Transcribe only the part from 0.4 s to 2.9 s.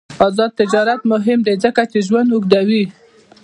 تجارت مهم دی ځکه چې ژوند اوږدوي.